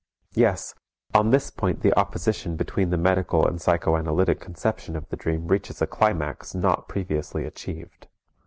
[0.33, 0.73] Yes,
[1.13, 5.79] on this point the opposition between the medical and psychoanalytic conception of the dream reaches
[5.79, 8.07] a climax not previously achieved.